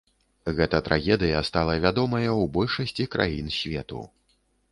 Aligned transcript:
Гэта 0.59 0.77
трагедыя 0.87 1.41
стала 1.49 1.75
вядомая 1.83 2.23
ў 2.23 2.43
большасці 2.55 3.07
краін 3.17 3.53
свету. 3.59 4.01